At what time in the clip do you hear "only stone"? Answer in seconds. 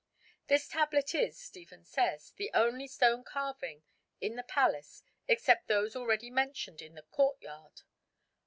2.55-3.23